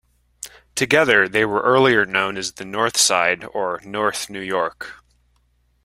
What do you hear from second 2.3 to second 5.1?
as the North Side or North New York.